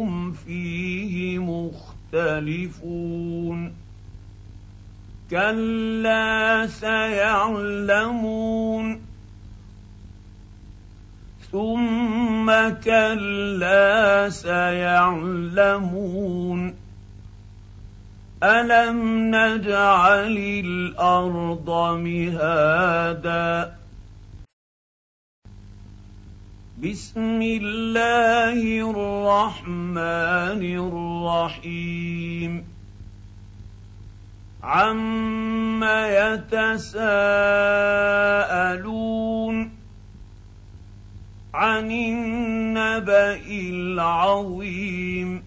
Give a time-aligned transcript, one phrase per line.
[0.00, 3.72] هم فيه مختلفون.
[5.30, 8.30] كلا سيعلمون.
[11.52, 12.52] ثم
[12.84, 15.90] كلا سيعلمون.
[18.42, 23.79] ألم نجعل الأرض مهادا؟
[26.80, 32.64] بسم الله الرحمن الرحيم.
[34.62, 37.00] عم يتساءلون
[41.54, 45.42] عن النبا العظيم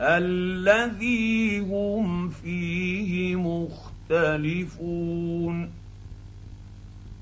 [0.00, 3.80] الذي هم فيه مختلفون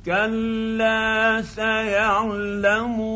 [0.06, 3.08] كلا سيعلمون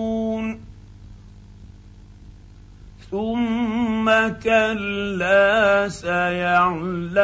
[3.11, 4.11] ثم
[4.43, 7.23] كلا سيعلمون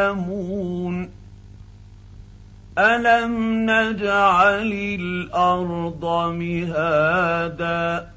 [2.78, 3.34] الم
[3.70, 6.04] نجعل الأرض
[6.34, 8.10] مهادا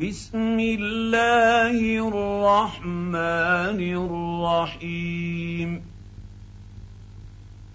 [0.00, 5.82] بسم الله الرحمن الرحيم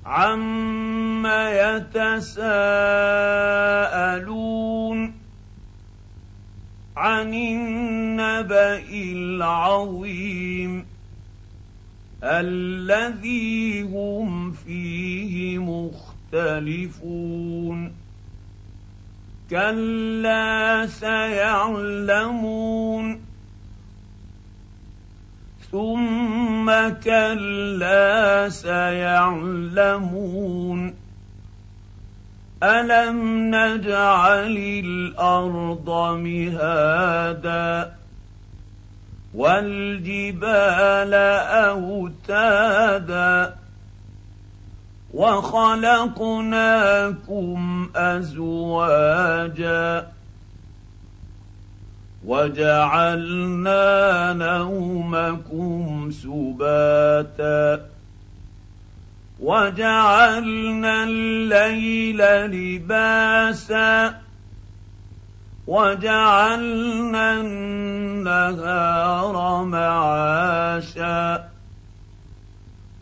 [0.05, 2.43] عم يتساءلون
[6.97, 10.85] عن النبا العظيم
[12.23, 15.57] الذي هم فيه
[16.33, 17.23] مختلفون
[19.49, 22.33] كلا سيعلمون
[25.71, 26.52] ثم
[27.03, 29.83] كلا سيعلمون
[32.63, 37.93] ألم نجعل الأرض مهادا
[39.33, 41.13] والجبال
[41.69, 43.55] أوتادا
[45.13, 46.59] وخلقناكم
[47.95, 49.33] أزواجا
[52.25, 57.85] وجعلنا نومكم سباتا.
[59.39, 64.13] وجعلنا الليل لباسا.
[65.67, 71.43] وجعلنا النهار معاشا.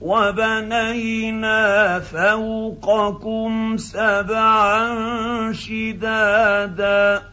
[0.01, 7.31] وبنينا فوقكم سبعا شدادا.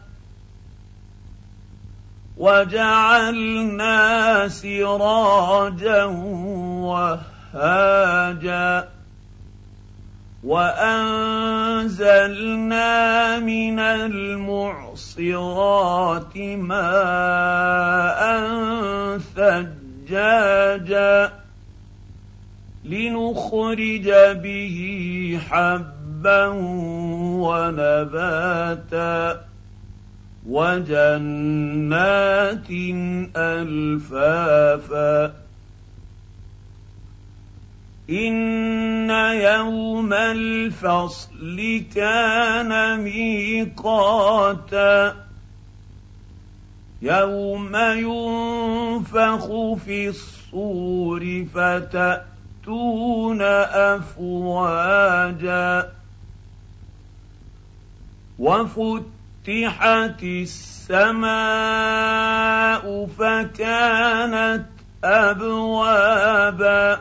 [2.39, 3.97] وجعلنا
[4.47, 6.03] سراجا
[7.53, 8.87] وهاجا
[10.43, 12.09] وأنزلنا
[13.39, 15.27] من المعصرات
[16.37, 18.21] ماء
[19.35, 21.31] ثجاجا
[22.85, 24.09] لنخرج
[24.43, 26.45] به حبا
[27.43, 29.48] ونباتا
[30.47, 32.67] وجنات
[33.35, 35.33] ألفافا.
[38.09, 45.15] إن يوم الفصل كان ميقاتا.
[47.01, 49.47] يوم ينفخ
[49.85, 53.41] في الصور فتأتون
[54.01, 55.89] أفواجا.
[59.47, 61.29] وفتحت السماء
[63.07, 64.65] فكانت
[65.03, 66.99] أبوابا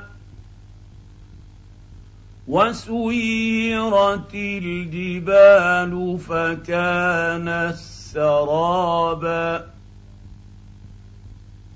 [2.48, 7.74] وسيرت الجبال فكانت
[8.14, 9.66] سرابا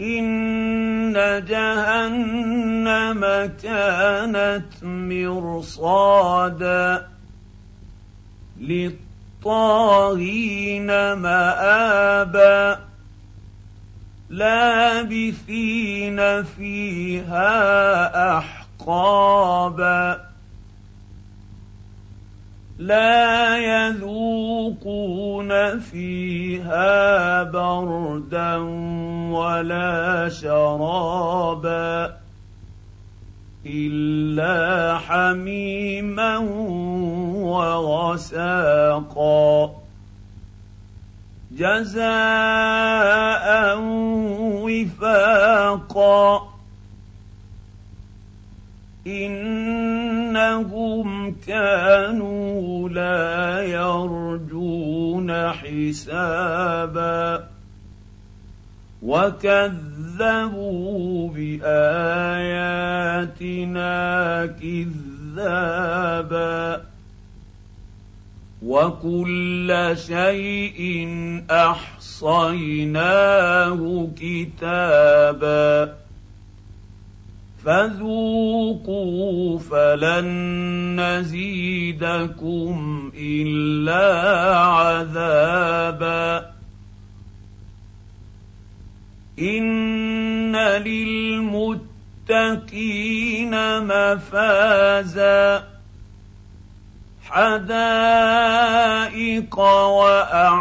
[0.00, 1.12] إن
[1.48, 3.20] جهنم
[3.62, 6.32] كانت مرصادا
[9.42, 12.78] للطاغين مآبا
[14.30, 20.20] لابثين فيها أحقابا
[22.78, 28.56] لا يذوقون فيها بردا
[29.32, 32.21] ولا شرابا
[33.66, 36.38] إلا حميما
[38.18, 39.70] وغساقا.
[41.52, 43.78] جزاء
[44.64, 46.48] وفاقا.
[49.06, 57.51] إنهم كانوا لا يرجون حسابا.
[59.02, 60.68] وكذبوا
[61.28, 62.86] باياتنا
[65.36, 65.82] كذابا
[68.62, 71.08] وكل شيء
[71.50, 73.00] احصيناه
[74.16, 75.94] كتابا
[77.64, 82.76] فذوقوا فلن نزيدكم
[83.18, 84.26] الا
[84.58, 86.51] عذابا
[89.38, 91.80] ان للمتقين
[93.86, 95.68] مفازا
[97.30, 98.78] حدائق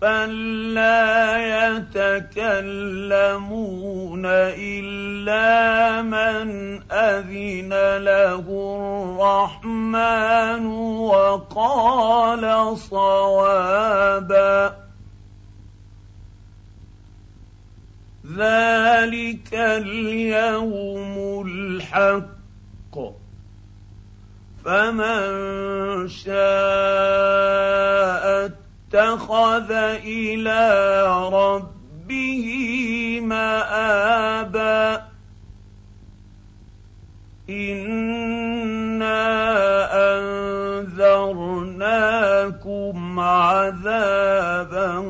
[0.00, 1.36] فلا
[1.76, 3.06] يتكلمون
[4.26, 8.44] الا من اذن له
[8.76, 10.66] الرحمن
[11.06, 14.76] وقال صوابا
[18.36, 21.14] ذلك اليوم
[21.46, 22.96] الحق
[24.64, 27.95] فمن شاء
[28.94, 29.72] اتخذ
[30.04, 30.60] إلى
[31.32, 32.46] ربه
[33.22, 35.02] مآبا.
[37.50, 39.16] انا
[40.78, 41.60] انذرناكم
[43.20, 45.04] عذابا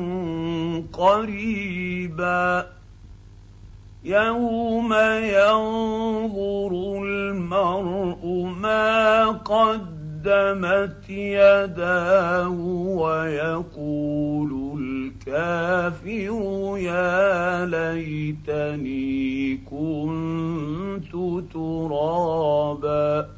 [0.93, 2.67] قريبا.
[4.03, 6.71] يوم ينظر
[7.03, 8.25] المرء
[8.61, 12.49] ما قد قدمت يداه
[12.97, 21.11] ويقول الكافر يا ليتني كنت
[21.53, 23.36] ترابا